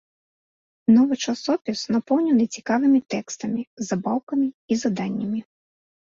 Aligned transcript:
Новы 0.93 1.15
часопіс 1.25 1.79
напоўнены 1.95 2.45
цікавымі 2.59 3.01
тэкстамі, 3.15 3.61
забаўкамі 3.89 4.47
і 4.77 4.79
заданнямі. 4.85 5.39